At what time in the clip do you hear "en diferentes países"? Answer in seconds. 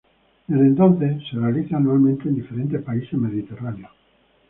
2.27-3.13